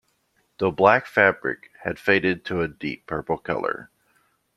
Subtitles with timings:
[0.57, 3.91] The black fabric had faded to a deep purple colour.